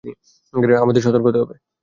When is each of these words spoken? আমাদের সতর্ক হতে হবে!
আমাদের 0.83 1.01
সতর্ক 1.01 1.25
হতে 1.27 1.39
হবে! 1.41 1.55